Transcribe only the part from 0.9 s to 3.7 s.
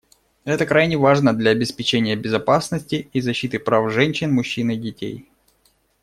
важно для обеспечения безопасности и защиты